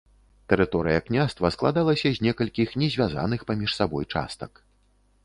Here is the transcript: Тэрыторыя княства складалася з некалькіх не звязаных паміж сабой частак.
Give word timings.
Тэрыторыя 0.51 1.01
княства 1.09 1.51
складалася 1.55 2.07
з 2.15 2.25
некалькіх 2.29 2.73
не 2.85 2.89
звязаных 2.97 3.45
паміж 3.51 3.71
сабой 3.81 4.09
частак. 4.15 4.51